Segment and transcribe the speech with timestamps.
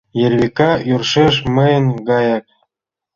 [0.23, 2.45] Эрвика йӧршеш мыйын гаяк...